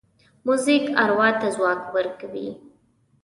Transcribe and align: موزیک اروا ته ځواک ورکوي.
موزیک 0.45 0.83
اروا 1.01 1.29
ته 1.39 1.47
ځواک 1.55 1.81
ورکوي. 1.95 2.47